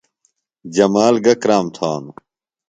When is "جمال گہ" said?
0.75-1.33